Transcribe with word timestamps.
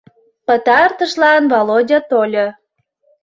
Пытартышлан 0.47 1.43
Володя 1.51 1.99
тольо. 2.09 2.47